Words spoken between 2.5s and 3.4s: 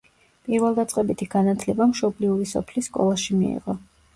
სოფლის სკოლაში